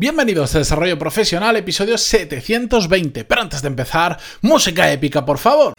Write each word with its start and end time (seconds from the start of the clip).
Bienvenidos 0.00 0.54
a 0.54 0.60
Desarrollo 0.60 0.98
Profesional, 0.98 1.56
episodio 1.56 1.98
720. 1.98 3.26
Pero 3.26 3.42
antes 3.42 3.60
de 3.60 3.68
empezar, 3.68 4.16
música 4.40 4.90
épica, 4.90 5.26
por 5.26 5.36
favor. 5.36 5.74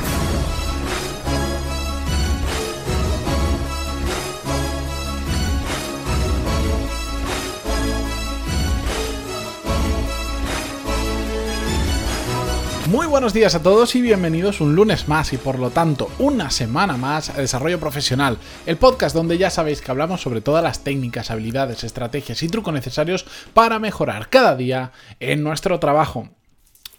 Buenos 13.11 13.33
días 13.33 13.55
a 13.55 13.61
todos 13.61 13.93
y 13.97 14.01
bienvenidos 14.01 14.61
un 14.61 14.73
lunes 14.73 15.09
más 15.09 15.33
y 15.33 15.37
por 15.37 15.59
lo 15.59 15.69
tanto 15.69 16.09
una 16.17 16.49
semana 16.49 16.95
más 16.95 17.29
a 17.29 17.33
Desarrollo 17.33 17.77
Profesional, 17.77 18.37
el 18.65 18.77
podcast 18.77 19.13
donde 19.13 19.37
ya 19.37 19.49
sabéis 19.49 19.81
que 19.81 19.91
hablamos 19.91 20.21
sobre 20.21 20.39
todas 20.39 20.63
las 20.63 20.85
técnicas, 20.85 21.29
habilidades, 21.29 21.83
estrategias 21.83 22.41
y 22.41 22.47
trucos 22.47 22.73
necesarios 22.73 23.25
para 23.53 23.79
mejorar 23.79 24.29
cada 24.29 24.55
día 24.55 24.93
en 25.19 25.43
nuestro 25.43 25.77
trabajo. 25.77 26.29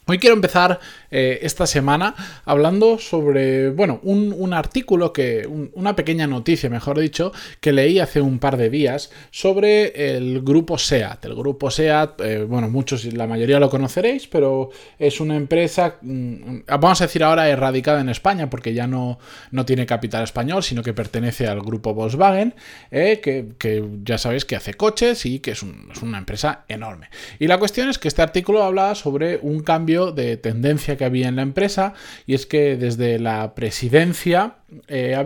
Hoy 0.04 0.18
quiero 0.18 0.34
empezar 0.34 0.80
eh, 1.12 1.38
esta 1.42 1.64
semana 1.64 2.16
hablando 2.44 2.98
sobre, 2.98 3.70
bueno, 3.70 4.00
un, 4.02 4.52
artículo 4.52 5.12
que, 5.12 5.48
una 5.74 5.94
pequeña 5.94 6.26
noticia, 6.26 6.68
mejor 6.68 6.98
dicho, 6.98 7.30
que 7.60 7.70
leí 7.70 8.00
hace 8.00 8.20
un 8.20 8.40
par 8.40 8.56
de 8.56 8.68
días 8.68 9.12
sobre 9.30 10.16
el 10.16 10.42
grupo 10.42 10.76
SEAT. 10.76 11.24
El 11.26 11.36
grupo 11.36 11.70
SEAT, 11.70 12.20
eh, 12.20 12.44
bueno, 12.44 12.68
muchos, 12.68 13.04
la 13.04 13.28
mayoría 13.28 13.60
lo 13.60 13.70
conoceréis, 13.70 14.26
pero 14.26 14.70
es 14.98 15.20
una 15.20 15.36
empresa, 15.36 15.98
mm, 16.02 16.62
vamos 16.66 17.00
a 17.00 17.06
decir 17.06 17.22
ahora, 17.22 17.48
erradicada 17.48 18.00
en 18.00 18.08
España, 18.08 18.50
porque 18.50 18.74
ya 18.74 18.88
no, 18.88 19.20
no 19.52 19.64
tiene 19.64 19.86
capital 19.86 20.24
español, 20.24 20.64
sino 20.64 20.82
que 20.82 20.94
pertenece 20.94 21.46
al 21.46 21.60
grupo 21.60 21.94
Volkswagen, 21.94 22.56
eh, 22.90 23.20
que, 23.20 23.84
ya 24.02 24.18
sabéis 24.18 24.44
que 24.46 24.56
hace 24.56 24.74
coches 24.74 25.24
y 25.26 25.38
que 25.38 25.52
es 25.52 25.62
una 25.62 26.18
empresa 26.18 26.64
enorme. 26.66 27.08
Y 27.38 27.46
la 27.46 27.58
cuestión 27.58 27.88
es 27.88 27.98
que 27.98 28.08
este 28.08 28.22
artículo 28.22 28.64
habla 28.64 28.96
sobre 28.96 29.38
un 29.40 29.60
cambio 29.60 29.91
de 29.92 30.36
tendencia 30.36 30.96
que 30.96 31.04
había 31.04 31.28
en 31.28 31.36
la 31.36 31.42
empresa 31.42 31.94
y 32.26 32.34
es 32.34 32.46
que 32.46 32.76
desde 32.76 33.18
la 33.18 33.54
presidencia 33.54 34.56
eh, 34.88 35.16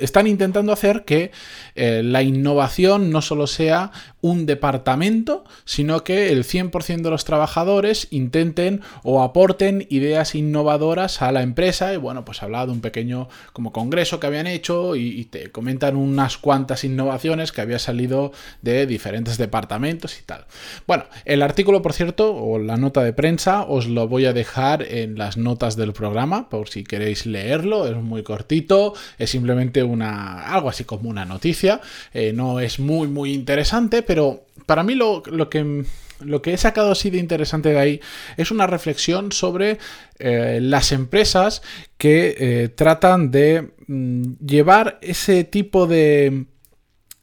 están 0.00 0.26
intentando 0.26 0.72
hacer 0.72 1.04
que 1.04 1.30
eh, 1.74 2.02
la 2.04 2.22
innovación 2.22 3.10
no 3.10 3.22
solo 3.22 3.46
sea 3.46 3.92
un 4.20 4.46
departamento, 4.46 5.44
sino 5.64 6.02
que 6.04 6.32
el 6.32 6.44
100% 6.44 7.02
de 7.02 7.10
los 7.10 7.24
trabajadores 7.24 8.08
intenten 8.10 8.80
o 9.02 9.22
aporten 9.22 9.86
ideas 9.90 10.34
innovadoras 10.34 11.22
a 11.22 11.32
la 11.32 11.42
empresa. 11.42 11.94
Y 11.94 11.96
bueno, 11.96 12.24
pues 12.24 12.42
hablado 12.42 12.66
de 12.66 12.72
un 12.72 12.80
pequeño 12.80 13.28
como 13.52 13.72
congreso 13.72 14.18
que 14.20 14.26
habían 14.26 14.46
hecho 14.46 14.96
y, 14.96 15.18
te 15.28 15.50
comentan 15.50 15.96
unas 15.96 16.38
cuantas 16.38 16.84
innovaciones 16.84 17.52
que 17.52 17.60
había 17.60 17.78
salido 17.78 18.32
de 18.62 18.86
diferentes 18.86 19.36
departamentos 19.36 20.18
y 20.18 20.22
tal. 20.22 20.46
Bueno, 20.86 21.04
el 21.24 21.42
artículo, 21.42 21.82
por 21.82 21.92
cierto, 21.92 22.34
o 22.34 22.58
la 22.58 22.76
nota 22.76 23.02
de 23.02 23.12
prensa, 23.12 23.64
os 23.64 23.86
lo 23.86 24.08
voy 24.08 24.24
a 24.24 24.32
dejar 24.32 24.82
en 24.82 25.18
las 25.18 25.36
notas 25.36 25.76
del 25.76 25.92
programa, 25.92 26.48
por 26.48 26.68
si 26.68 26.84
queréis 26.84 27.26
leerlo, 27.26 27.86
es 27.86 27.96
muy 27.96 28.22
cortito 28.22 28.87
es 29.18 29.30
simplemente 29.30 29.82
una, 29.82 30.46
algo 30.52 30.68
así 30.68 30.84
como 30.84 31.08
una 31.08 31.24
noticia, 31.24 31.80
eh, 32.12 32.32
no 32.32 32.60
es 32.60 32.78
muy, 32.78 33.08
muy 33.08 33.32
interesante, 33.32 34.02
pero 34.02 34.46
para 34.66 34.82
mí 34.82 34.94
lo, 34.94 35.22
que 35.22 35.84
lo 36.20 36.42
que 36.42 36.52
he 36.52 36.56
sacado 36.56 36.92
así 36.92 37.10
de 37.10 37.18
interesante 37.18 37.70
de 37.70 37.78
ahí 37.78 38.00
es 38.36 38.50
una 38.50 38.66
reflexión 38.66 39.32
sobre 39.32 39.78
eh, 40.18 40.58
las 40.62 40.92
empresas 40.92 41.62
que 41.96 42.36
eh, 42.38 42.68
tratan 42.68 43.30
de 43.30 43.70
mm, 43.86 44.32
llevar 44.44 44.98
ese 45.02 45.44
tipo 45.44 45.86
de... 45.86 46.46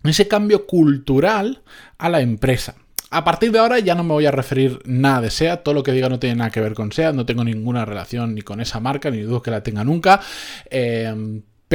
ese 0.04 0.28
cambio 0.28 0.66
cultural 0.66 1.62
a 1.98 2.10
la 2.10 2.22
empresa. 2.22 2.76
A 3.12 3.24
partir 3.24 3.52
de 3.52 3.60
ahora 3.60 3.80
ya 3.80 3.96
no 3.96 4.04
me 4.04 4.14
voy 4.14 4.26
a 4.26 4.32
referir 4.32 4.80
nada 4.84 5.22
de 5.22 5.30
SEAT, 5.30 5.64
todo 5.64 5.76
lo 5.76 5.84
que 5.84 5.92
diga 5.92 6.10
no 6.10 6.20
tiene 6.20 6.36
nada 6.36 6.50
que 6.50 6.60
ver 6.60 6.74
con 6.74 6.92
SEAT, 6.92 7.14
no 7.14 7.26
tengo 7.26 7.44
ninguna 7.44 7.86
relación 7.86 8.34
ni 8.36 8.42
con 8.42 8.60
esa 8.60 8.80
marca, 8.80 9.10
ni 9.10 9.22
dudo 9.22 9.42
que 9.42 9.52
la 9.52 9.64
tenga 9.64 9.84
nunca 9.84 10.20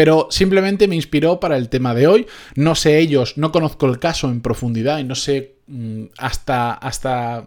pero 0.01 0.29
simplemente 0.31 0.89
me 0.89 0.97
inspiró 0.97 1.41
para 1.41 1.59
el 1.59 1.69
tema 1.69 1.93
de 1.93 2.07
hoy. 2.07 2.27
No 2.55 2.75
sé 2.75 3.01
ellos, 3.01 3.37
no 3.37 3.53
conozco 3.53 3.85
el 3.85 3.99
caso 3.99 4.31
en 4.31 4.41
profundidad 4.41 4.99
y 4.99 5.05
no 5.05 5.15
sé 5.15 5.57
mm, 5.67 6.05
hasta, 6.17 6.73
hasta 6.73 7.45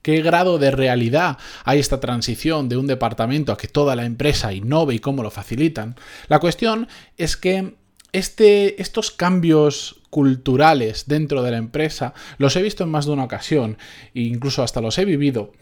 qué 0.00 0.22
grado 0.22 0.56
de 0.56 0.70
realidad 0.70 1.36
hay 1.62 1.78
esta 1.78 2.00
transición 2.00 2.70
de 2.70 2.78
un 2.78 2.86
departamento 2.86 3.52
a 3.52 3.58
que 3.58 3.68
toda 3.68 3.96
la 3.96 4.06
empresa 4.06 4.54
innove 4.54 4.94
y 4.94 4.98
cómo 4.98 5.22
lo 5.22 5.30
facilitan. 5.30 5.94
La 6.28 6.38
cuestión 6.38 6.88
es 7.18 7.36
que 7.36 7.74
este, 8.12 8.80
estos 8.80 9.10
cambios 9.10 10.00
culturales 10.08 11.04
dentro 11.06 11.42
de 11.42 11.50
la 11.50 11.58
empresa 11.58 12.14
los 12.38 12.56
he 12.56 12.62
visto 12.62 12.82
en 12.82 12.88
más 12.88 13.04
de 13.04 13.12
una 13.12 13.24
ocasión 13.24 13.76
e 14.14 14.22
incluso 14.22 14.62
hasta 14.62 14.80
los 14.80 14.96
he 14.96 15.04
vivido 15.04 15.52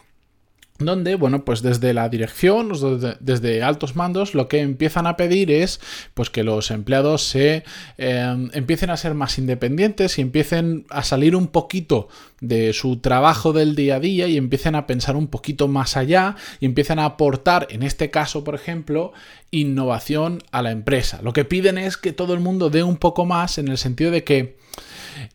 donde, 0.79 1.15
bueno, 1.15 1.43
pues 1.43 1.61
desde 1.61 1.93
la 1.93 2.07
dirección, 2.07 2.71
desde, 3.19 3.61
altos 3.61 3.95
mandos, 3.95 4.33
lo 4.33 4.47
que 4.47 4.61
empiezan 4.61 5.07
a 5.07 5.17
pedir 5.17 5.51
es 5.51 5.81
pues 6.13 6.29
que 6.29 6.43
los 6.43 6.71
empleados 6.71 7.23
se 7.23 7.63
em, 7.97 8.49
empiecen 8.53 8.89
a 8.89 8.97
ser 8.97 9.13
más 9.13 9.37
independientes 9.37 10.17
y 10.17 10.21
empiecen 10.21 10.85
a 10.89 11.03
salir 11.03 11.35
un 11.35 11.47
poquito 11.47 12.07
de 12.39 12.71
su 12.71 12.97
trabajo 12.97 13.51
del 13.51 13.75
día 13.75 13.95
a 13.95 13.99
día 13.99 14.27
y 14.27 14.37
empiecen 14.37 14.75
a 14.75 14.87
pensar 14.87 15.17
un 15.17 15.27
poquito 15.27 15.67
más 15.67 15.97
allá 15.97 16.37
y 16.61 16.65
empiecen 16.65 16.99
a 16.99 17.05
aportar, 17.05 17.67
en 17.69 17.83
este 17.83 18.09
caso, 18.09 18.45
por 18.45 18.55
ejemplo, 18.55 19.11
innovación 19.51 20.41
a 20.51 20.61
la 20.61 20.71
empresa. 20.71 21.19
Lo 21.21 21.33
que 21.33 21.45
piden 21.45 21.77
es 21.77 21.97
que 21.97 22.13
todo 22.13 22.33
el 22.33 22.39
mundo 22.39 22.69
dé 22.69 22.83
un 22.83 22.97
poco 22.97 23.25
más 23.25 23.57
en 23.57 23.67
el 23.67 23.77
sentido 23.77 24.11
de 24.11 24.23
que 24.23 24.57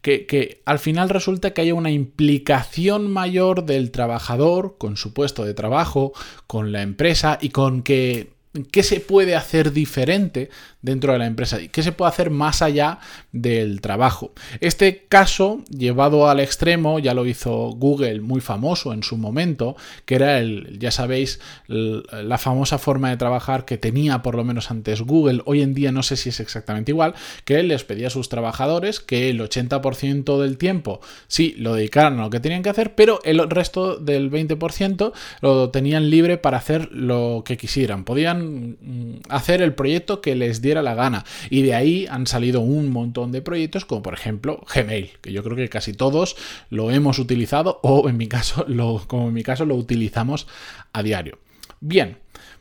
que, 0.03 0.62
al 0.65 0.78
final 0.78 1.09
resulta 1.09 1.53
que 1.53 1.62
haya 1.62 1.75
una 1.75 1.91
implicación 1.91 3.11
mayor 3.11 3.65
del 3.65 3.91
trabajador 3.91 4.77
con 4.78 4.97
su 4.97 5.12
puesto 5.12 5.45
de 5.45 5.55
trabajo, 5.55 6.12
con 6.47 6.72
la 6.72 6.83
empresa 6.83 7.39
y 7.41 7.50
con 7.50 7.83
que 7.83 8.34
qué 8.70 8.82
se 8.82 9.00
puede 9.00 9.34
hacer 9.34 9.72
diferente 9.72 10.50
dentro 10.82 11.12
de 11.12 11.19
la 11.19 11.26
empresa 11.26 11.60
y 11.60 11.69
qué 11.69 11.82
se 11.82 11.92
puede 11.92 12.10
hacer 12.10 12.31
más 12.31 12.62
allá 12.62 12.98
del 13.32 13.81
trabajo. 13.81 14.32
Este 14.60 15.06
caso, 15.09 15.62
llevado 15.70 16.28
al 16.28 16.41
extremo, 16.41 16.98
ya 16.98 17.15
lo 17.15 17.26
hizo 17.26 17.70
Google 17.70 18.20
muy 18.20 18.41
famoso 18.41 18.92
en 18.92 19.03
su 19.03 19.16
momento, 19.16 19.76
que 20.04 20.16
era 20.16 20.38
el, 20.38 20.78
ya 20.78 20.91
sabéis, 20.91 21.41
la 21.66 22.38
famosa 22.38 22.78
forma 22.78 23.10
de 23.10 23.16
trabajar 23.16 23.65
que 23.65 23.78
tenía 23.78 24.22
por 24.22 24.34
lo 24.34 24.44
menos 24.44 24.71
antes 24.71 25.00
Google, 25.00 25.42
hoy 25.47 25.62
en 25.62 25.75
día 25.75 25.91
no 25.91 26.03
sé 26.03 26.16
si 26.16 26.28
es 26.28 26.38
exactamente 26.38 26.92
igual, 26.92 27.15
que 27.44 27.62
les 27.62 27.84
pedía 27.84 28.09
a 28.09 28.10
sus 28.10 28.28
trabajadores 28.28 29.00
que 29.00 29.31
el 29.31 29.41
80% 29.41 30.41
del 30.41 30.59
tiempo 30.59 31.00
sí 31.28 31.54
lo 31.59 31.75
dedicaran 31.75 32.19
a 32.21 32.25
lo 32.25 32.31
que 32.31 32.41
tenían 32.41 32.62
que 32.62 32.71
hacer, 32.71 32.94
pero 32.94 33.21
el 33.25 33.48
resto 33.48 33.97
del 33.97 34.31
20% 34.31 35.12
lo 35.41 35.71
tenían 35.71 36.10
libre 36.10 36.36
para 36.36 36.59
hacer 36.59 36.91
lo 36.92 37.42
que 37.44 37.56
quisieran. 37.56 38.04
Podían 38.04 38.44
Mm, 38.44 39.21
hacer 39.28 39.62
el 39.62 39.75
proyecto 39.75 40.21
que 40.21 40.34
les 40.34 40.60
diera 40.62 40.82
la 40.82 40.94
gana. 40.94 41.25
Y 41.50 41.62
de 41.62 41.75
ahí 41.75 42.06
han 42.09 42.27
salido 42.27 42.60
un 42.60 42.91
montón 42.91 43.32
de 43.32 43.43
proyectos, 43.43 43.84
como 43.84 44.03
por 44.03 44.15
ejemplo 44.15 44.65
Gmail, 44.75 45.10
que 45.21 45.32
yo 45.32 45.43
creo 45.43 45.56
que 45.56 45.69
casi 45.69 45.93
todos 45.93 46.37
lo 46.71 46.91
hemos 46.91 47.19
utilizado 47.19 47.81
o 47.83 48.09
en 48.09 48.16
mi 48.16 48.28
caso, 48.28 48.65
lo, 48.69 49.03
como 49.06 49.28
en 49.28 49.34
mi 49.34 49.43
caso, 49.43 49.65
lo 49.65 49.75
utilizamos 49.75 50.47
a 50.93 51.03
diario. 51.03 51.38
Bien, 51.81 52.19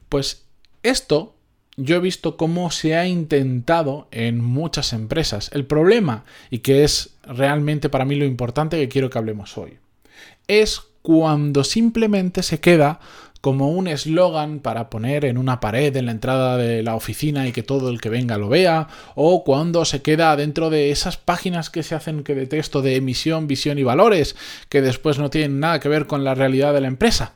pues 0.10 0.46
esto 0.84 1.36
yo 1.76 1.96
he 1.96 2.00
visto 2.00 2.38
cómo 2.38 2.70
se 2.72 2.96
ha 2.96 3.08
intentado 3.08 4.08
en 4.12 4.44
muchas 4.44 4.94
empresas. 4.94 5.50
El 5.54 5.66
problema, 5.66 6.24
y 6.50 6.60
que 6.60 6.84
es 6.84 7.16
realmente 7.24 7.90
para 7.90 8.06
mí 8.06 8.16
lo 8.16 8.26
importante 8.26 8.78
que 8.78 8.90
quiero 8.90 9.10
que 9.10 9.18
hablemos 9.18 9.58
hoy, 9.58 9.80
es 10.48 10.82
cuando 11.02 11.64
simplemente 11.64 12.44
se 12.44 12.60
queda 12.60 13.00
como 13.44 13.72
un 13.72 13.90
eslogan 13.90 14.62
para 14.62 14.90
poner 14.90 15.26
en 15.26 15.38
una 15.38 15.60
pared 15.60 15.94
en 15.98 16.06
la 16.06 16.14
entrada 16.14 16.56
de 16.56 16.82
la 16.82 16.96
oficina 16.96 17.46
y 17.46 17.52
que 17.52 17.62
todo 17.62 17.90
el 17.90 18.00
que 18.00 18.08
venga 18.08 18.38
lo 18.38 18.48
vea, 18.48 18.88
o 19.16 19.44
cuando 19.44 19.84
se 19.84 20.02
queda 20.02 20.34
dentro 20.38 20.70
de 20.70 20.92
esas 20.92 21.18
páginas 21.18 21.70
que 21.70 21.84
se 21.84 21.94
hacen 21.94 22.24
que 22.24 22.36
de 22.36 22.48
texto 22.48 22.82
de 22.82 22.96
emisión, 22.96 23.46
visión 23.46 23.78
y 23.78 23.84
valores, 23.84 24.38
que 24.70 24.82
después 24.82 25.20
no 25.20 25.30
tienen 25.30 25.60
nada 25.60 25.82
que 25.82 25.90
ver 25.90 26.08
con 26.08 26.24
la 26.24 26.36
realidad 26.36 26.74
de 26.74 26.80
la 26.80 26.88
empresa. 26.88 27.34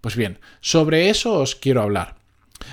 Pues 0.00 0.16
bien, 0.16 0.40
sobre 0.60 1.10
eso 1.10 1.34
os 1.34 1.54
quiero 1.54 1.80
hablar. 1.80 2.16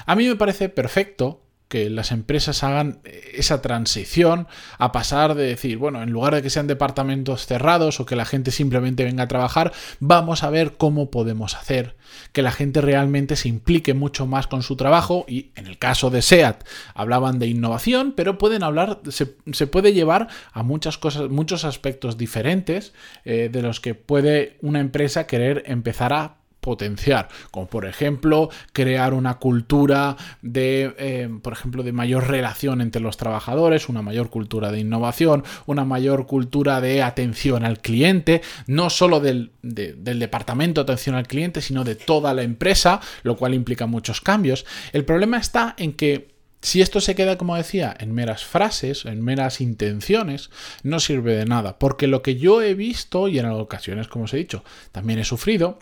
A 0.08 0.16
mí 0.16 0.28
me 0.28 0.36
parece 0.36 0.68
perfecto 0.68 1.43
que 1.74 1.90
las 1.90 2.12
empresas 2.12 2.64
hagan 2.64 3.00
esa 3.34 3.64
transición 3.64 4.48
a 4.78 4.92
pasar 4.92 5.34
de 5.34 5.46
decir, 5.46 5.80
bueno, 5.80 6.04
en 6.04 6.12
lugar 6.12 6.36
de 6.36 6.44
que 6.44 6.52
sean 6.52 6.68
departamentos 6.68 7.48
cerrados 7.48 8.00
o 8.00 8.06
que 8.06 8.16
la 8.16 8.25
gente 8.25 8.52
simplemente 8.52 9.04
venga 9.04 9.24
a 9.24 9.28
trabajar, 9.28 9.74
vamos 10.00 10.44
a 10.44 10.52
ver 10.52 10.78
cómo 10.78 11.10
podemos 11.10 11.56
hacer 11.56 11.96
que 12.31 12.44
la 12.44 12.52
gente 12.52 12.80
realmente 12.80 13.36
se 13.36 13.50
implique 13.50 13.96
mucho 13.96 14.28
más 14.28 14.46
con 14.46 14.62
su 14.62 14.75
trabajo. 14.75 15.25
Y 15.28 15.50
en 15.56 15.66
el 15.66 15.80
caso 15.80 16.12
de 16.12 16.22
SEAT 16.22 16.64
hablaban 16.94 17.40
de 17.40 17.48
innovación, 17.48 18.14
pero 18.16 18.38
pueden 18.38 18.62
hablar, 18.62 19.00
se, 19.10 19.25
puede 19.66 19.94
llevar 19.94 20.28
a 20.52 20.62
muchas 20.62 21.00
cosas, 21.00 21.31
muchos 21.31 21.66
aspectos 21.66 22.20
diferentes 22.20 22.94
eh, 23.25 23.50
de 23.52 23.64
los 23.64 23.80
que 23.80 23.96
puede 23.96 24.58
una 24.62 24.80
empresa 24.80 25.25
querer 25.25 25.64
empezar 25.66 26.14
a 26.14 26.43
potenciar, 26.63 27.27
como 27.51 27.68
por 27.68 27.86
ejemplo 27.86 28.50
crear 28.71 29.13
una 29.13 29.36
cultura 29.36 30.18
de, 30.42 30.95
eh, 30.98 31.30
por 31.44 31.54
ejemplo, 31.54 31.83
de 31.83 31.92
mayor 31.92 32.27
relación 32.27 32.81
entre 32.81 33.04
los 33.04 33.18
trabajadores, 33.18 33.89
una 33.89 34.01
mayor 34.01 34.31
cultura 34.31 34.71
de 34.71 34.80
innovación, 34.80 35.44
una 35.68 35.86
mayor 35.86 36.25
cultura 36.25 36.81
de 36.81 37.04
atención 37.04 37.63
al 37.63 37.80
cliente, 37.80 38.42
no 38.65 38.89
solo 38.89 39.19
del, 39.19 39.51
del 39.62 40.18
departamento 40.18 40.83
de 40.83 40.92
atención 40.92 41.15
al 41.15 41.27
cliente, 41.27 41.62
sino 41.62 41.83
de 41.83 41.95
toda 41.95 42.33
la 42.33 42.42
empresa, 42.42 43.01
lo 43.21 43.36
cual 43.38 43.54
implica 43.54 43.86
muchos 43.86 44.21
cambios. 44.21 44.65
El 44.94 45.06
problema 45.06 45.38
está 45.38 45.75
en 45.77 45.94
que 45.94 46.33
si 46.63 46.81
esto 46.81 47.01
se 47.01 47.13
queda, 47.13 47.38
como 47.38 47.57
decía, 47.57 47.94
en 48.00 48.13
meras 48.13 48.45
frases, 48.45 49.04
en 49.04 49.21
meras 49.21 49.60
intenciones, 49.60 50.50
no 50.81 51.01
sirve 51.01 51.36
de 51.36 51.45
nada, 51.45 51.77
porque 51.77 52.07
lo 52.07 52.21
que 52.21 52.38
yo 52.38 52.62
he 52.62 52.74
visto, 52.74 53.27
y 53.27 53.38
en 53.38 53.48
ocasiones, 53.48 54.07
como 54.07 54.25
os 54.25 54.33
he 54.33 54.38
dicho, 54.38 54.63
también 54.94 55.19
he 55.19 55.25
sufrido, 55.25 55.77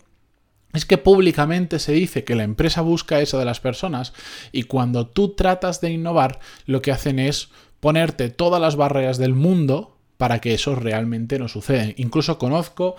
es 0.72 0.86
que 0.86 0.98
públicamente 0.98 1.78
se 1.78 1.92
dice 1.92 2.24
que 2.24 2.34
la 2.34 2.44
empresa 2.44 2.80
busca 2.80 3.20
eso 3.20 3.38
de 3.38 3.44
las 3.44 3.60
personas 3.60 4.12
y 4.52 4.64
cuando 4.64 5.06
tú 5.06 5.34
tratas 5.34 5.80
de 5.80 5.90
innovar, 5.90 6.40
lo 6.66 6.82
que 6.82 6.92
hacen 6.92 7.18
es 7.18 7.50
ponerte 7.80 8.30
todas 8.30 8.60
las 8.60 8.76
barreras 8.76 9.18
del 9.18 9.34
mundo 9.34 9.96
para 10.22 10.38
que 10.38 10.54
eso 10.54 10.76
realmente 10.76 11.36
no 11.40 11.48
suceda. 11.48 11.88
Incluso 11.96 12.38
conozco 12.38 12.94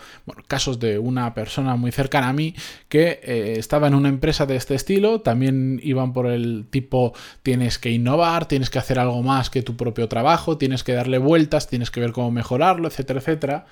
casos 0.50 0.78
de 0.81 1.00
una 1.00 1.34
persona 1.34 1.78
muy 1.78 1.94
cercana 1.94 2.28
a 2.28 2.34
mí 2.34 2.54
que 2.90 3.22
eh, 3.24 3.56
estaba 3.58 3.88
en 3.88 3.96
una 3.96 4.10
empresa 4.10 4.46
de 4.46 4.58
este 4.58 4.76
estilo, 4.76 5.22
también 5.22 5.80
iban 5.84 6.12
por 6.12 6.28
el 6.28 6.66
tipo 6.69 7.14
tienes 7.42 7.80
que 7.80 7.92
innovar, 7.92 8.46
tienes 8.50 8.69
que 8.69 8.80
hacer 8.80 9.00
algo 9.00 9.24
más 9.24 9.50
que 9.50 9.62
tu 9.62 9.78
propio 9.78 10.10
trabajo, 10.10 10.58
tienes 10.58 10.84
que 10.84 10.92
darle 10.92 11.18
vueltas, 11.18 11.69
tienes 11.69 11.92
que 11.92 12.02
ver 12.02 12.12
cómo 12.12 12.30
mejorarlo, 12.30 12.90
etcétera, 12.90 13.22
etcétera. 13.22 13.68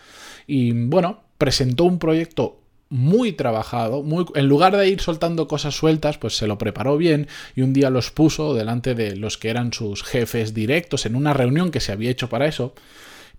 Y 0.48 0.72
bueno, 0.72 1.20
presentó 1.38 1.84
un 1.84 2.00
proyecto 2.00 2.61
muy 2.92 3.32
trabajado, 3.32 4.04
muy, 4.04 4.26
en 4.36 4.48
lugar 4.48 4.76
de 4.76 4.88
ir 4.90 5.02
soltando 5.02 5.48
cosas 5.48 5.74
sueltas, 5.74 6.18
pues 6.18 6.36
se 6.36 6.46
lo 6.46 6.58
preparó 6.58 6.98
bien 6.98 7.28
y 7.56 7.62
un 7.62 7.72
día 7.72 7.90
los 7.90 8.12
puso 8.12 8.54
delante 8.54 8.94
de 8.94 9.16
los 9.16 9.38
que 9.38 9.50
eran 9.50 9.72
sus 9.72 10.04
jefes 10.04 10.54
directos 10.54 11.06
en 11.06 11.16
una 11.16 11.34
reunión 11.34 11.72
que 11.72 11.80
se 11.80 11.94
había 11.94 12.12
hecho 12.12 12.28
para 12.28 12.48
eso. 12.48 12.74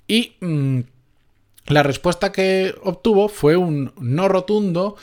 Y 0.09 0.33
mm, 0.41 0.81
la 1.67 1.83
respuesta 1.83 2.33
que 2.33 2.75
obtuvo 2.83 3.29
fue 3.29 3.57
un 3.57 3.93
no 4.01 4.27
rotundo 4.27 4.97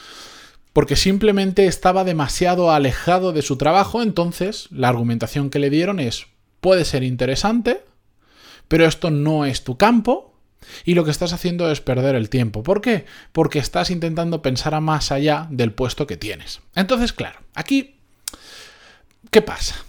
porque 0.72 0.96
simplemente 0.96 1.66
estaba 1.66 2.02
demasiado 2.02 2.72
alejado 2.72 3.32
de 3.32 3.42
su 3.42 3.56
trabajo, 3.56 4.02
entonces 4.02 4.66
la 4.72 4.88
argumentación 4.88 5.50
que 5.50 5.60
le 5.60 5.70
dieron 5.70 6.00
es, 6.00 6.26
puede 6.60 6.84
ser 6.84 7.04
interesante, 7.04 7.82
pero 8.66 8.84
esto 8.84 9.10
no 9.10 9.46
es 9.46 9.62
tu 9.62 9.76
campo 9.76 10.29
y 10.84 10.94
lo 10.94 11.04
que 11.04 11.10
estás 11.10 11.32
haciendo 11.32 11.70
es 11.70 11.80
perder 11.80 12.14
el 12.14 12.28
tiempo. 12.28 12.62
¿Por 12.62 12.80
qué? 12.80 13.06
Porque 13.32 13.58
estás 13.58 13.90
intentando 13.90 14.42
pensar 14.42 14.74
a 14.74 14.80
más 14.80 15.12
allá 15.12 15.46
del 15.50 15.72
puesto 15.72 16.06
que 16.06 16.16
tienes. 16.16 16.60
Entonces, 16.74 17.12
claro, 17.12 17.40
aquí, 17.54 17.96
¿qué 19.30 19.42
pasa? 19.42 19.84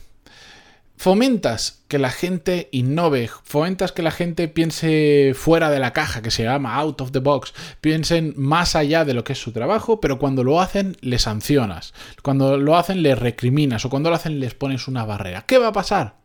fomentas 1.02 1.82
que 1.88 1.98
la 1.98 2.12
gente 2.12 2.70
innove, 2.72 3.28
fomentas 3.44 3.92
que 3.92 4.04
la 4.04 4.12
gente 4.12 4.48
piense 4.48 5.34
fuera 5.34 5.72
de 5.72 5.80
la 5.80 5.94
caja, 5.94 6.22
que 6.22 6.30
se 6.30 6.44
llama 6.44 6.76
out 6.76 7.02
of 7.02 7.12
the 7.12 7.18
box, 7.18 7.56
piensen 7.82 8.36
más 8.38 8.76
allá 8.76 9.04
de 9.04 9.16
lo 9.16 9.24
que 9.24 9.34
es 9.34 9.42
su 9.42 9.52
trabajo, 9.52 10.00
pero 10.00 10.20
cuando 10.20 10.44
lo 10.44 10.62
hacen 10.62 10.96
les 11.02 11.24
sancionas, 11.24 11.96
cuando 12.22 12.56
lo 12.56 12.78
hacen 12.78 13.02
les 13.02 13.18
recriminas 13.18 13.84
o 13.84 13.90
cuando 13.90 14.12
lo 14.12 14.16
hacen 14.16 14.40
les 14.40 14.54
pones 14.54 14.88
una 14.88 15.04
barrera. 15.04 15.42
¿Qué 15.48 15.58
va 15.58 15.70
a 15.70 15.74
pasar? 15.74 16.18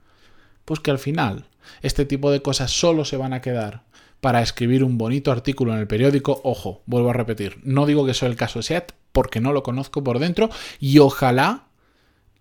Pues 0.67 0.81
que 0.81 0.91
al 0.91 0.99
final 0.99 1.47
este 1.81 2.05
tipo 2.05 2.31
de 2.31 2.43
cosas 2.43 2.71
solo 2.71 3.07
se 3.07 3.17
van 3.17 3.33
a 3.33 3.41
quedar 3.41 3.85
para 4.27 4.43
escribir 4.43 4.83
un 4.83 4.99
bonito 4.99 5.31
artículo 5.31 5.73
en 5.73 5.79
el 5.79 5.87
periódico. 5.87 6.41
Ojo, 6.43 6.83
vuelvo 6.87 7.11
a 7.11 7.13
repetir, 7.13 7.61
no 7.63 7.87
digo 7.87 8.05
que 8.05 8.13
sea 8.13 8.29
el 8.29 8.35
caso 8.35 8.59
de 8.59 8.65
SEAT 8.65 8.91
porque 9.13 9.41
no 9.41 9.53
lo 9.53 9.63
conozco 9.63 10.03
por 10.03 10.19
dentro 10.19 10.51
y 10.81 10.99
ojalá 10.99 11.69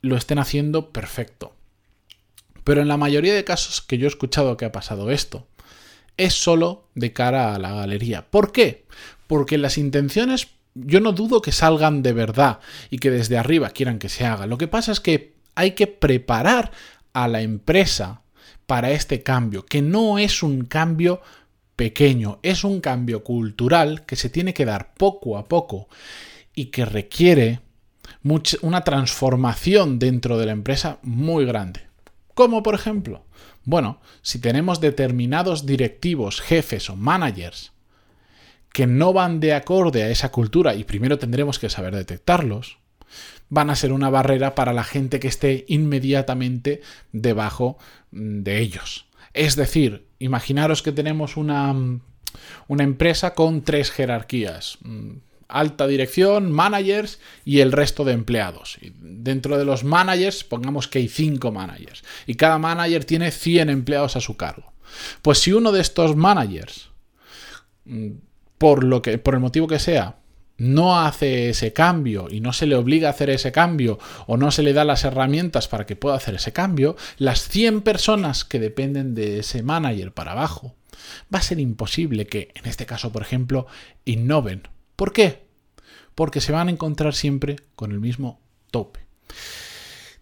lo 0.01 0.17
estén 0.17 0.39
haciendo 0.39 0.89
perfecto. 0.89 1.53
Pero 2.63 2.81
en 2.81 2.87
la 2.87 2.97
mayoría 2.97 3.35
de 3.35 3.43
casos 3.43 3.83
que 3.83 3.99
yo 3.99 4.05
he 4.05 4.07
escuchado 4.07 4.57
que 4.57 4.65
ha 4.65 4.71
pasado 4.71 5.11
esto, 5.11 5.45
es 6.17 6.33
solo 6.33 6.87
de 6.95 7.13
cara 7.13 7.53
a 7.53 7.59
la 7.59 7.73
galería. 7.73 8.25
¿Por 8.31 8.51
qué? 8.51 8.87
Porque 9.27 9.59
las 9.59 9.77
intenciones 9.77 10.47
yo 10.73 11.01
no 11.01 11.11
dudo 11.11 11.43
que 11.43 11.51
salgan 11.51 12.01
de 12.01 12.13
verdad 12.13 12.61
y 12.89 12.97
que 12.97 13.11
desde 13.11 13.37
arriba 13.37 13.69
quieran 13.69 13.99
que 13.99 14.09
se 14.09 14.25
haga. 14.25 14.47
Lo 14.47 14.57
que 14.57 14.67
pasa 14.67 14.91
es 14.91 14.99
que 14.99 15.35
hay 15.53 15.73
que 15.73 15.85
preparar 15.85 16.71
a 17.13 17.27
la 17.27 17.43
empresa 17.43 18.23
para 18.65 18.89
este 18.89 19.21
cambio, 19.21 19.67
que 19.67 19.83
no 19.83 20.17
es 20.17 20.41
un 20.41 20.65
cambio 20.65 21.21
pequeño, 21.75 22.39
es 22.43 22.63
un 22.63 22.81
cambio 22.81 23.23
cultural 23.23 24.05
que 24.05 24.15
se 24.15 24.29
tiene 24.29 24.53
que 24.53 24.65
dar 24.65 24.93
poco 24.93 25.37
a 25.37 25.47
poco 25.47 25.87
y 26.53 26.65
que 26.65 26.85
requiere 26.85 27.59
una 28.61 28.83
transformación 28.83 29.99
dentro 29.99 30.37
de 30.37 30.45
la 30.45 30.51
empresa 30.51 30.99
muy 31.03 31.45
grande. 31.45 31.81
¿Cómo, 32.33 32.63
por 32.63 32.75
ejemplo? 32.75 33.25
Bueno, 33.63 33.99
si 34.21 34.39
tenemos 34.39 34.79
determinados 34.79 35.65
directivos, 35.65 36.41
jefes 36.41 36.89
o 36.89 36.95
managers 36.95 37.71
que 38.71 38.87
no 38.87 39.13
van 39.13 39.39
de 39.39 39.53
acorde 39.53 40.03
a 40.03 40.09
esa 40.09 40.31
cultura 40.31 40.75
y 40.75 40.83
primero 40.83 41.17
tendremos 41.17 41.59
que 41.59 41.69
saber 41.69 41.95
detectarlos, 41.95 42.77
van 43.47 43.69
a 43.69 43.75
ser 43.75 43.93
una 43.93 44.09
barrera 44.09 44.53
para 44.53 44.73
la 44.73 44.83
gente 44.83 45.19
que 45.19 45.29
esté 45.29 45.65
inmediatamente 45.69 46.81
debajo 47.11 47.77
mm, 48.11 48.41
de 48.43 48.59
ellos. 48.59 49.05
Es 49.35 49.55
decir, 49.55 50.07
imaginaros 50.17 50.81
que 50.81 50.93
tenemos 50.93 51.37
una, 51.37 51.75
una 52.67 52.83
empresa 52.83 53.35
con 53.35 53.61
tres 53.63 53.91
jerarquías 53.91 54.77
mm, 54.81 55.17
alta 55.47 55.87
dirección, 55.87 56.51
managers 56.51 57.19
y 57.43 57.59
el 57.59 57.71
resto 57.71 58.03
de 58.03 58.13
empleados. 58.13 58.77
Dentro 58.81 59.57
de 59.57 59.65
los 59.65 59.83
managers, 59.83 60.43
pongamos 60.43 60.87
que 60.87 60.99
hay 60.99 61.07
cinco 61.07 61.51
managers. 61.51 62.03
Y 62.25 62.35
cada 62.35 62.57
manager 62.57 63.05
tiene 63.05 63.29
100 63.31 63.69
empleados 63.69 64.15
a 64.15 64.21
su 64.21 64.37
cargo. 64.37 64.73
Pues 65.21 65.39
si 65.39 65.51
uno 65.51 65.71
de 65.71 65.81
estos 65.81 66.15
managers, 66.15 66.89
mm, 67.85 68.11
por, 68.57 68.83
lo 68.83 69.01
que, 69.01 69.17
por 69.17 69.33
el 69.33 69.41
motivo 69.41 69.67
que 69.67 69.79
sea, 69.79 70.15
no 70.57 70.99
hace 70.99 71.49
ese 71.49 71.73
cambio 71.73 72.27
y 72.29 72.39
no 72.39 72.53
se 72.53 72.65
le 72.65 72.75
obliga 72.75 73.09
a 73.09 73.11
hacer 73.11 73.29
ese 73.29 73.51
cambio 73.51 73.99
o 74.27 74.37
no 74.37 74.51
se 74.51 74.63
le 74.63 74.73
da 74.73 74.85
las 74.85 75.03
herramientas 75.03 75.67
para 75.67 75.85
que 75.85 75.95
pueda 75.95 76.15
hacer 76.15 76.35
ese 76.35 76.53
cambio, 76.53 76.95
las 77.17 77.47
100 77.47 77.81
personas 77.81 78.45
que 78.45 78.59
dependen 78.59 79.15
de 79.15 79.39
ese 79.39 79.63
manager 79.63 80.13
para 80.13 80.31
abajo, 80.31 80.75
va 81.33 81.39
a 81.39 81.43
ser 81.43 81.59
imposible 81.59 82.27
que, 82.27 82.51
en 82.55 82.65
este 82.69 82.85
caso, 82.85 83.11
por 83.11 83.21
ejemplo, 83.21 83.67
innoven 84.05 84.63
¿Por 84.95 85.11
qué? 85.11 85.45
Porque 86.13 86.41
se 86.41 86.51
van 86.51 86.69
a 86.69 86.71
encontrar 86.71 87.13
siempre 87.13 87.57
con 87.75 87.91
el 87.91 87.99
mismo 87.99 88.39
tope. 88.71 89.01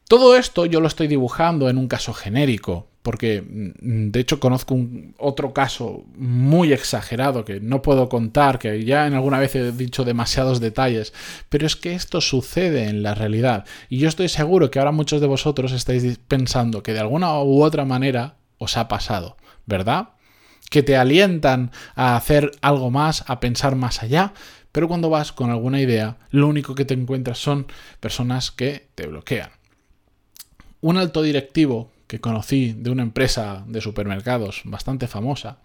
Todo 0.07 0.36
esto 0.36 0.65
yo 0.65 0.79
lo 0.79 0.88
estoy 0.88 1.07
dibujando 1.07 1.69
en 1.69 1.77
un 1.77 1.88
caso 1.88 2.13
genérico, 2.13 2.89
porque 3.03 3.41
mm, 3.41 4.09
de 4.09 4.19
hecho 4.19 4.39
conozco 4.39 4.73
un, 4.73 5.13
otro 5.19 5.53
caso 5.53 6.05
muy 6.15 6.73
exagerado 6.73 7.45
que 7.45 7.59
no 7.59 7.81
puedo 7.81 8.09
contar, 8.09 8.57
que 8.57 8.83
ya 8.83 9.05
en 9.05 9.13
alguna 9.13 9.38
vez 9.38 9.53
he 9.55 9.71
dicho 9.73 10.05
demasiados 10.05 10.59
detalles, 10.59 11.13
pero 11.50 11.67
es 11.67 11.75
que 11.75 11.94
esto 11.94 12.21
sucede 12.21 12.88
en 12.88 13.03
la 13.03 13.13
realidad. 13.13 13.65
Y 13.89 14.00
yo 14.00 14.07
estoy 14.07 14.29
seguro 14.29 14.72
que 14.72 14.79
ahora 14.79 14.91
muchos 14.91 15.22
de 15.22 15.27
vosotros 15.27 15.74
estáis 15.74 16.17
pensando 16.27 16.81
que 16.81 16.93
de 16.93 17.01
alguna 17.01 17.39
u 17.43 17.62
otra 17.62 17.86
manera 17.86 18.38
os 18.57 18.77
ha 18.77 18.88
pasado, 18.88 19.38
¿verdad? 19.65 20.10
Que 20.69 20.81
te 20.81 20.95
alientan 20.95 21.72
a 21.95 22.15
hacer 22.15 22.51
algo 22.62 22.89
más, 22.89 23.25
a 23.27 23.39
pensar 23.39 23.75
más 23.75 24.01
allá, 24.01 24.33
pero 24.72 24.88
cuando 24.88 25.10
vas 25.10 25.33
con 25.33 25.51
alguna 25.51 25.81
idea, 25.81 26.17
lo 26.31 26.48
único 26.48 26.74
que 26.74 26.86
te 26.86 26.93
encuentras 26.93 27.38
son 27.38 27.67
personas 28.00 28.50
que 28.50 28.88
te 28.95 29.07
bloquean. 29.07 29.51
Un 30.81 30.98
alto 30.98 31.22
directivo 31.22 31.91
que 32.13 32.22
conocí 32.22 32.75
de 32.77 32.91
una 32.91 33.01
empresa 33.01 33.63
de 33.65 33.82
supermercados 33.82 34.62
bastante 34.65 35.08
famosa, 35.08 35.58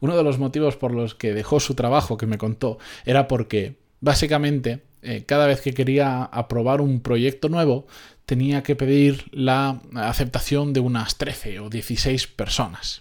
uno 0.00 0.14
de 0.14 0.22
los 0.22 0.38
motivos 0.38 0.76
por 0.76 0.92
los 0.92 1.14
que 1.14 1.32
dejó 1.32 1.58
su 1.58 1.74
trabajo 1.74 2.18
que 2.18 2.26
me 2.26 2.36
contó 2.36 2.76
era 3.06 3.26
porque 3.28 3.78
básicamente 4.02 4.82
eh, 5.00 5.24
cada 5.24 5.46
vez 5.46 5.62
que 5.62 5.72
quería 5.72 6.24
aprobar 6.24 6.82
un 6.82 7.00
proyecto 7.00 7.48
nuevo 7.48 7.86
tenía 8.26 8.62
que 8.62 8.76
pedir 8.76 9.24
la 9.32 9.80
aceptación 9.94 10.74
de 10.74 10.80
unas 10.80 11.16
13 11.16 11.60
o 11.60 11.70
16 11.70 12.26
personas. 12.26 13.00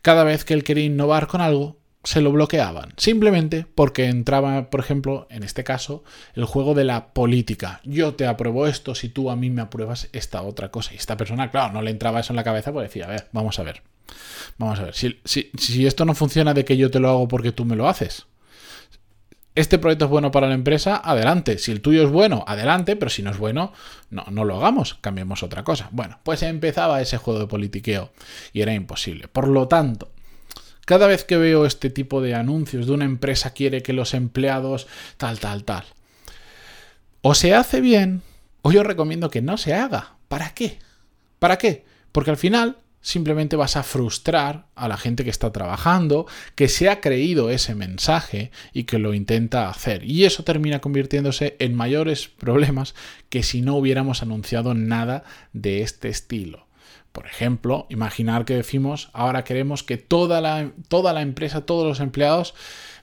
Cada 0.00 0.24
vez 0.24 0.46
que 0.46 0.54
él 0.54 0.64
quería 0.64 0.84
innovar 0.84 1.26
con 1.26 1.42
algo, 1.42 1.76
se 2.02 2.20
lo 2.20 2.32
bloqueaban. 2.32 2.94
Simplemente 2.96 3.66
porque 3.74 4.06
entraba, 4.06 4.70
por 4.70 4.80
ejemplo, 4.80 5.26
en 5.30 5.42
este 5.42 5.64
caso, 5.64 6.02
el 6.34 6.44
juego 6.44 6.74
de 6.74 6.84
la 6.84 7.12
política. 7.12 7.80
Yo 7.84 8.14
te 8.14 8.26
apruebo 8.26 8.66
esto 8.66 8.94
si 8.94 9.08
tú 9.08 9.30
a 9.30 9.36
mí 9.36 9.50
me 9.50 9.62
apruebas 9.62 10.08
esta 10.12 10.42
otra 10.42 10.70
cosa. 10.70 10.94
Y 10.94 10.96
esta 10.96 11.16
persona, 11.16 11.50
claro, 11.50 11.72
no 11.72 11.82
le 11.82 11.90
entraba 11.90 12.20
eso 12.20 12.32
en 12.32 12.36
la 12.36 12.44
cabeza, 12.44 12.72
pues 12.72 12.88
decía, 12.88 13.06
a 13.06 13.10
ver, 13.10 13.28
vamos 13.32 13.58
a 13.58 13.62
ver. 13.62 13.82
Vamos 14.58 14.80
a 14.80 14.84
ver. 14.84 14.94
Si, 14.94 15.20
si 15.24 15.86
esto 15.86 16.04
no 16.04 16.14
funciona 16.14 16.54
de 16.54 16.64
que 16.64 16.76
yo 16.76 16.90
te 16.90 17.00
lo 17.00 17.10
hago 17.10 17.28
porque 17.28 17.52
tú 17.52 17.64
me 17.64 17.76
lo 17.76 17.88
haces. 17.88 18.26
Este 19.56 19.78
proyecto 19.78 20.04
es 20.06 20.10
bueno 20.10 20.30
para 20.30 20.48
la 20.48 20.54
empresa, 20.54 21.02
adelante. 21.04 21.58
Si 21.58 21.72
el 21.72 21.80
tuyo 21.80 22.04
es 22.04 22.10
bueno, 22.10 22.44
adelante, 22.46 22.96
pero 22.96 23.10
si 23.10 23.22
no 23.22 23.30
es 23.30 23.36
bueno, 23.36 23.72
no, 24.08 24.24
no 24.30 24.44
lo 24.44 24.56
hagamos, 24.56 24.94
cambiemos 25.00 25.42
otra 25.42 25.64
cosa. 25.64 25.88
Bueno, 25.90 26.18
pues 26.22 26.42
empezaba 26.44 27.02
ese 27.02 27.18
juego 27.18 27.40
de 27.40 27.46
politiqueo 27.46 28.10
y 28.52 28.62
era 28.62 28.72
imposible. 28.72 29.26
Por 29.28 29.48
lo 29.48 29.66
tanto, 29.66 30.12
cada 30.90 31.06
vez 31.06 31.22
que 31.22 31.36
veo 31.36 31.66
este 31.66 31.88
tipo 31.88 32.20
de 32.20 32.34
anuncios 32.34 32.88
de 32.88 32.92
una 32.92 33.04
empresa 33.04 33.52
quiere 33.52 33.80
que 33.80 33.92
los 33.92 34.12
empleados 34.12 34.88
tal, 35.18 35.38
tal, 35.38 35.62
tal, 35.62 35.84
O 37.22 37.36
se 37.36 37.54
hace 37.54 37.80
bien, 37.80 38.22
o 38.62 38.72
yo 38.72 38.82
recomiendo 38.82 39.30
que 39.30 39.40
no 39.40 39.56
se 39.56 39.72
haga. 39.72 40.16
¿Para 40.26 40.52
qué? 40.52 40.80
¿Para 41.38 41.58
qué? 41.58 41.84
Porque 42.10 42.32
al 42.32 42.36
final 42.36 42.78
simplemente 43.00 43.54
vas 43.54 43.76
a 43.76 43.84
frustrar 43.84 44.66
a 44.74 44.88
la 44.88 44.96
gente 44.96 45.22
que 45.22 45.30
está 45.30 45.52
trabajando, 45.52 46.26
que 46.56 46.66
se 46.66 46.88
ha 46.88 47.00
creído 47.00 47.50
ese 47.50 47.76
mensaje 47.76 48.50
y 48.72 48.82
que 48.82 48.98
lo 48.98 49.14
intenta 49.14 49.68
hacer. 49.68 50.02
Y 50.02 50.24
eso 50.24 50.42
termina 50.42 50.80
convirtiéndose 50.80 51.54
en 51.60 51.76
mayores 51.76 52.26
problemas 52.26 52.96
que 53.28 53.44
si 53.44 53.62
no 53.62 53.76
hubiéramos 53.76 54.24
anunciado 54.24 54.74
nada 54.74 55.22
de 55.52 55.82
este 55.82 56.08
estilo. 56.08 56.66
Por 57.12 57.26
ejemplo, 57.26 57.86
imaginar 57.88 58.44
que 58.44 58.54
decimos, 58.54 59.10
ahora 59.12 59.44
queremos 59.44 59.82
que 59.82 59.96
toda 59.96 60.40
la, 60.40 60.70
toda 60.88 61.12
la 61.12 61.22
empresa, 61.22 61.66
todos 61.66 61.86
los 61.86 62.00
empleados 62.00 62.54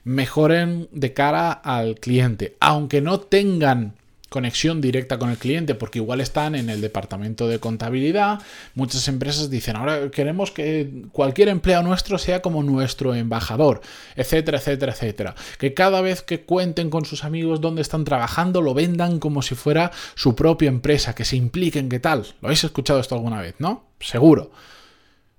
mejoren 0.04 0.88
de 0.92 1.12
cara 1.12 1.52
al 1.52 1.96
cliente, 1.96 2.56
aunque 2.60 3.02
no 3.02 3.20
tengan 3.20 3.94
conexión 4.28 4.80
directa 4.80 5.18
con 5.18 5.30
el 5.30 5.38
cliente 5.38 5.74
porque 5.74 5.98
igual 5.98 6.20
están 6.20 6.54
en 6.54 6.68
el 6.70 6.80
departamento 6.80 7.48
de 7.48 7.58
contabilidad. 7.58 8.40
Muchas 8.74 9.08
empresas 9.08 9.50
dicen, 9.50 9.76
ahora 9.76 10.10
queremos 10.10 10.50
que 10.50 11.04
cualquier 11.12 11.48
empleado 11.48 11.82
nuestro 11.82 12.18
sea 12.18 12.42
como 12.42 12.62
nuestro 12.62 13.14
embajador, 13.14 13.80
etcétera, 14.16 14.58
etcétera, 14.58 14.92
etcétera. 14.92 15.34
Que 15.58 15.74
cada 15.74 16.00
vez 16.00 16.22
que 16.22 16.42
cuenten 16.42 16.90
con 16.90 17.04
sus 17.04 17.24
amigos 17.24 17.60
dónde 17.60 17.82
están 17.82 18.04
trabajando, 18.04 18.60
lo 18.60 18.74
vendan 18.74 19.18
como 19.18 19.42
si 19.42 19.54
fuera 19.54 19.90
su 20.14 20.34
propia 20.34 20.68
empresa, 20.68 21.14
que 21.14 21.24
se 21.24 21.36
impliquen, 21.36 21.88
¿qué 21.88 22.00
tal? 22.00 22.26
¿Lo 22.40 22.48
habéis 22.48 22.64
escuchado 22.64 23.00
esto 23.00 23.14
alguna 23.14 23.40
vez, 23.40 23.54
no? 23.58 23.88
Seguro. 24.00 24.50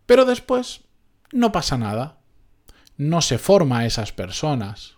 Pero 0.06 0.26
después 0.26 0.82
no 1.32 1.52
pasa 1.52 1.78
nada. 1.78 2.18
No 2.98 3.22
se 3.22 3.38
forma 3.38 3.80
a 3.80 3.86
esas 3.86 4.12
personas. 4.12 4.96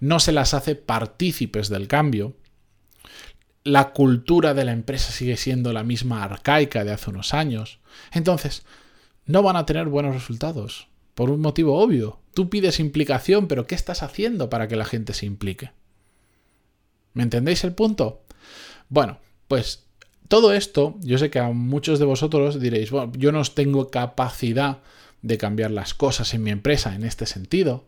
No 0.00 0.20
se 0.20 0.32
las 0.32 0.54
hace 0.54 0.74
partícipes 0.74 1.68
del 1.68 1.88
cambio 1.88 2.36
la 3.64 3.90
cultura 3.90 4.54
de 4.54 4.64
la 4.64 4.72
empresa 4.72 5.12
sigue 5.12 5.36
siendo 5.36 5.72
la 5.72 5.82
misma 5.82 6.22
arcaica 6.22 6.84
de 6.84 6.92
hace 6.92 7.10
unos 7.10 7.34
años, 7.34 7.80
entonces 8.12 8.64
no 9.26 9.42
van 9.42 9.56
a 9.56 9.66
tener 9.66 9.88
buenos 9.88 10.14
resultados. 10.14 10.88
Por 11.14 11.30
un 11.30 11.40
motivo 11.40 11.78
obvio. 11.78 12.20
Tú 12.32 12.48
pides 12.48 12.78
implicación, 12.78 13.48
pero 13.48 13.66
¿qué 13.66 13.74
estás 13.74 14.04
haciendo 14.04 14.48
para 14.48 14.68
que 14.68 14.76
la 14.76 14.84
gente 14.84 15.12
se 15.14 15.26
implique? 15.26 15.72
¿Me 17.12 17.24
entendéis 17.24 17.64
el 17.64 17.74
punto? 17.74 18.22
Bueno, 18.88 19.18
pues 19.48 19.84
todo 20.28 20.52
esto, 20.52 20.96
yo 21.00 21.18
sé 21.18 21.30
que 21.30 21.40
a 21.40 21.48
muchos 21.48 21.98
de 21.98 22.04
vosotros 22.04 22.60
diréis, 22.60 22.90
bueno, 22.90 23.12
yo 23.16 23.32
no 23.32 23.42
tengo 23.42 23.90
capacidad 23.90 24.78
de 25.22 25.38
cambiar 25.38 25.72
las 25.72 25.94
cosas 25.94 26.32
en 26.34 26.44
mi 26.44 26.50
empresa 26.50 26.94
en 26.94 27.02
este 27.02 27.26
sentido, 27.26 27.84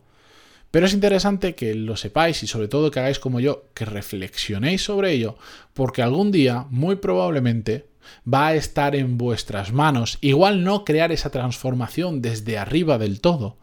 pero 0.71 0.85
es 0.85 0.93
interesante 0.93 1.53
que 1.53 1.75
lo 1.75 1.97
sepáis 1.97 2.41
y 2.43 2.47
sobre 2.47 2.69
todo 2.69 2.91
que 2.91 2.99
hagáis 2.99 3.19
como 3.19 3.41
yo, 3.41 3.65
que 3.73 3.85
reflexionéis 3.85 4.83
sobre 4.83 5.11
ello, 5.11 5.37
porque 5.73 6.01
algún 6.01 6.31
día, 6.31 6.65
muy 6.69 6.95
probablemente, 6.95 7.87
va 8.31 8.47
a 8.47 8.55
estar 8.55 8.95
en 8.95 9.17
vuestras 9.17 9.73
manos. 9.73 10.17
Igual 10.21 10.63
no 10.63 10.85
crear 10.85 11.11
esa 11.11 11.29
transformación 11.29 12.21
desde 12.21 12.57
arriba 12.57 12.97
del 12.97 13.19
todo, 13.19 13.57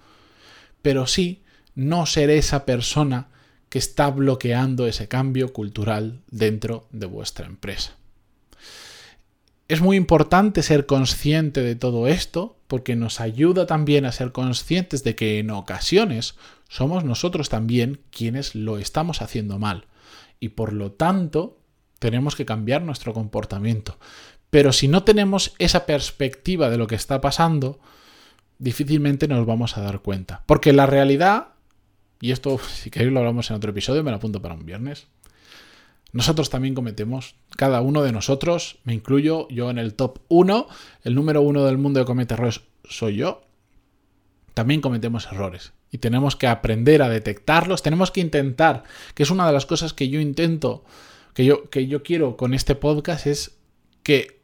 pero 0.83 1.07
sí 1.07 1.43
no 1.75 2.07
ser 2.07 2.31
esa 2.31 2.67
persona 2.67 3.29
que 3.69 3.79
está 3.79 4.11
bloqueando 4.11 4.87
ese 4.87 5.09
cambio 5.09 5.53
cultural 5.53 6.21
dentro 6.31 6.89
de 6.91 7.07
vuestra 7.07 7.47
empresa. 7.47 7.95
Es 9.69 9.83
muy 9.83 9.99
importante 9.99 10.63
ser 10.63 10.87
consciente 10.87 11.61
de 11.61 11.77
todo 11.77 12.09
esto 12.09 12.57
porque 12.69 12.97
nos 12.97 13.21
ayuda 13.21 13.67
también 13.67 14.07
a 14.07 14.13
ser 14.13 14.33
conscientes 14.33 15.05
de 15.05 15.15
que 15.15 15.39
en 15.39 15.51
ocasiones 15.51 16.37
somos 16.71 17.05
nosotros 17.05 17.51
también 17.51 18.01
quienes 18.11 18.55
lo 18.55 18.79
estamos 18.79 19.21
haciendo 19.21 19.59
mal. 19.59 19.87
Y 20.41 20.51
por 20.51 20.73
lo 20.73 20.93
tanto, 20.93 21.59
tenemos 21.99 22.35
que 22.35 22.47
cambiar 22.47 22.81
nuestro 22.81 23.13
comportamiento. 23.13 23.99
Pero 24.49 24.73
si 24.73 24.89
no 24.89 25.05
tenemos 25.05 25.55
esa 25.59 25.85
perspectiva 25.85 26.71
de 26.71 26.79
lo 26.79 26.87
que 26.87 26.95
está 26.95 27.21
pasando, 27.21 27.79
difícilmente 28.59 29.29
nos 29.29 29.45
vamos 29.45 29.77
a 29.77 29.83
dar 29.83 30.01
cuenta. 30.01 30.45
Porque 30.47 30.73
la 30.73 30.87
realidad, 30.87 31.49
y 32.23 32.33
esto 32.33 32.59
si 32.75 32.91
queréis 32.91 33.13
lo 33.13 33.21
hablamos 33.21 33.51
en 33.51 33.57
otro 33.57 33.71
episodio, 33.71 34.03
me 34.03 34.11
lo 34.11 34.17
apunto 34.17 34.41
para 34.41 34.55
un 34.55 34.65
viernes, 34.65 35.09
nosotros 36.13 36.51
también 36.51 36.75
cometemos, 36.75 37.37
cada 37.57 37.81
uno 37.81 38.03
de 38.03 38.13
nosotros, 38.13 38.79
me 38.85 38.95
incluyo 38.95 39.47
yo 39.49 39.71
en 39.71 39.79
el 39.79 39.95
top 39.95 40.21
1, 40.29 40.67
el 41.05 41.15
número 41.15 41.43
uno 41.43 41.65
del 41.65 41.79
mundo 41.79 42.01
de 42.01 42.07
comete 42.07 42.35
errores 42.35 42.63
soy 42.89 43.17
yo, 43.17 43.43
también 44.55 44.81
cometemos 44.81 45.27
errores 45.27 45.73
y 45.91 45.99
tenemos 45.99 46.37
que 46.37 46.47
aprender 46.47 47.03
a 47.03 47.09
detectarlos, 47.09 47.83
tenemos 47.83 48.11
que 48.11 48.21
intentar, 48.21 48.85
que 49.15 49.23
es 49.23 49.31
una 49.31 49.47
de 49.47 49.53
las 49.53 49.67
cosas 49.67 49.93
que 49.93 50.09
yo 50.09 50.21
intento, 50.21 50.85
que 51.35 51.45
yo, 51.45 51.69
que 51.71 51.87
yo 51.87 52.03
quiero 52.03 52.37
con 52.37 52.55
este 52.55 52.75
podcast, 52.75 53.27
es 53.27 53.59
que 54.03 54.38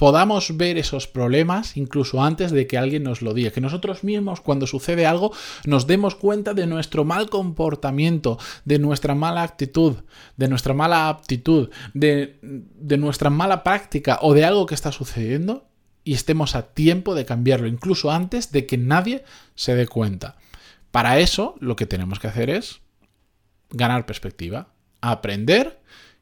podamos 0.00 0.56
ver 0.56 0.78
esos 0.78 1.06
problemas 1.06 1.76
incluso 1.76 2.24
antes 2.24 2.52
de 2.52 2.66
que 2.66 2.78
alguien 2.78 3.02
nos 3.02 3.20
lo 3.20 3.34
diga, 3.34 3.50
que 3.50 3.60
nosotros 3.60 4.02
mismos 4.02 4.40
cuando 4.40 4.66
sucede 4.66 5.04
algo 5.04 5.30
nos 5.66 5.86
demos 5.86 6.14
cuenta 6.14 6.54
de 6.54 6.66
nuestro 6.66 7.04
mal 7.04 7.28
comportamiento, 7.28 8.38
de 8.64 8.78
nuestra 8.78 9.14
mala 9.14 9.42
actitud, 9.42 9.96
de 10.38 10.48
nuestra 10.48 10.72
mala 10.72 11.10
aptitud, 11.10 11.68
de, 11.92 12.38
de 12.40 12.96
nuestra 12.96 13.28
mala 13.28 13.62
práctica 13.62 14.18
o 14.22 14.32
de 14.32 14.46
algo 14.46 14.64
que 14.64 14.74
está 14.74 14.90
sucediendo 14.90 15.68
y 16.02 16.14
estemos 16.14 16.54
a 16.54 16.72
tiempo 16.72 17.14
de 17.14 17.26
cambiarlo, 17.26 17.66
incluso 17.66 18.10
antes 18.10 18.52
de 18.52 18.64
que 18.64 18.78
nadie 18.78 19.22
se 19.54 19.74
dé 19.74 19.86
cuenta. 19.86 20.36
Para 20.92 21.18
eso 21.18 21.56
lo 21.60 21.76
que 21.76 21.84
tenemos 21.84 22.18
que 22.20 22.28
hacer 22.28 22.48
es 22.48 22.80
ganar 23.68 24.06
perspectiva, 24.06 24.68
aprender 25.02 25.78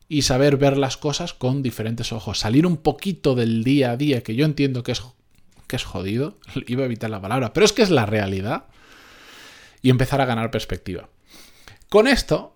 y 0.08 0.22
saber 0.22 0.56
ver 0.56 0.76
las 0.76 0.96
cosas 0.96 1.34
con 1.34 1.62
diferentes 1.62 2.12
ojos, 2.12 2.38
salir 2.38 2.66
un 2.66 2.78
poquito 2.78 3.34
del 3.34 3.62
día 3.62 3.92
a 3.92 3.96
día, 3.96 4.22
que 4.22 4.34
yo 4.34 4.44
entiendo 4.44 4.82
que 4.82 4.92
es, 4.92 5.02
que 5.66 5.76
es 5.76 5.84
jodido, 5.84 6.38
iba 6.66 6.82
a 6.82 6.86
evitar 6.86 7.10
la 7.10 7.20
palabra, 7.20 7.52
pero 7.52 7.66
es 7.66 7.72
que 7.72 7.82
es 7.82 7.90
la 7.90 8.06
realidad, 8.06 8.64
y 9.82 9.90
empezar 9.90 10.20
a 10.20 10.26
ganar 10.26 10.50
perspectiva. 10.50 11.08
Con 11.88 12.08
esto, 12.08 12.54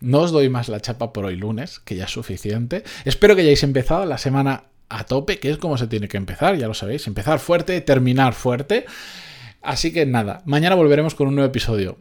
no 0.00 0.20
os 0.20 0.32
doy 0.32 0.48
más 0.48 0.68
la 0.68 0.80
chapa 0.80 1.12
por 1.12 1.24
hoy 1.24 1.36
lunes, 1.36 1.80
que 1.80 1.96
ya 1.96 2.04
es 2.04 2.10
suficiente. 2.10 2.84
Espero 3.04 3.34
que 3.34 3.42
hayáis 3.42 3.62
empezado 3.62 4.04
la 4.04 4.18
semana 4.18 4.64
a 4.88 5.04
tope, 5.04 5.38
que 5.38 5.50
es 5.50 5.58
como 5.58 5.78
se 5.78 5.86
tiene 5.86 6.08
que 6.08 6.16
empezar, 6.16 6.56
ya 6.56 6.68
lo 6.68 6.74
sabéis, 6.74 7.06
empezar 7.06 7.38
fuerte, 7.38 7.80
terminar 7.80 8.34
fuerte. 8.34 8.86
Así 9.60 9.92
que 9.92 10.06
nada, 10.06 10.42
mañana 10.44 10.76
volveremos 10.76 11.14
con 11.14 11.28
un 11.28 11.34
nuevo 11.34 11.48
episodio. 11.48 11.98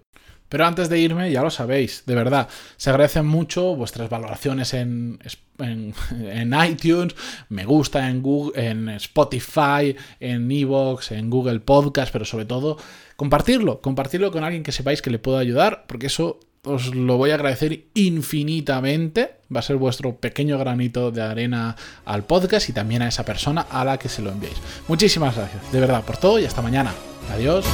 Pero 0.50 0.66
antes 0.66 0.89
de 0.89 1.00
irme, 1.00 1.32
ya 1.32 1.42
lo 1.42 1.50
sabéis, 1.50 2.04
de 2.06 2.16
verdad, 2.16 2.48
se 2.77 2.89
agradecen 2.89 3.25
mucho 3.25 3.75
vuestras 3.75 4.10
valoraciones 4.10 4.74
en, 4.74 5.20
en, 5.60 6.56
iTunes, 6.66 7.16
me 7.50 7.66
gusta 7.66 8.10
en, 8.10 8.22
Google, 8.22 8.70
en 8.70 8.89
Spotify, 8.89 9.96
en 10.20 10.50
Evox, 10.51 11.12
en 11.12 11.30
Google 11.30 11.60
Podcast, 11.60 12.12
pero 12.12 12.25
sobre 12.25 12.46
todo 12.46 12.77
compartirlo, 13.16 13.82
compartirlo 13.82 14.32
con 14.32 14.44
alguien 14.44 14.63
que 14.63 14.72
sepáis 14.72 15.01
que 15.01 15.10
le 15.10 15.20
pueda 15.20 15.39
ayudar, 15.39 15.86
porque 15.88 16.08
eso 16.08 16.39
os 16.63 16.94
lo 16.94 17.18
voy 17.18 17.32
a 17.32 17.36
agradecer 17.36 17.86
infinitamente. 17.94 19.36
Va 19.54 19.60
a 19.60 19.63
ser 19.63 19.77
vuestro 19.77 20.16
pequeño 20.18 20.58
granito 20.58 21.12
de 21.12 21.22
arena 21.22 21.75
al 22.06 22.24
podcast 22.24 22.70
y 22.70 22.74
también 22.74 23.01
a 23.01 23.08
esa 23.08 23.24
persona 23.24 23.62
a 23.62 23.86
la 23.86 23.98
que 23.98 24.10
se 24.10 24.22
lo 24.22 24.32
enviéis. 24.32 24.58
Muchísimas 24.88 25.36
gracias, 25.36 25.72
de 25.72 25.80
verdad, 25.80 26.04
por 26.04 26.18
todo 26.18 26.39
y 26.39 26.46
hasta 26.46 26.62
mañana. 26.62 26.94
Adiós. 27.32 27.66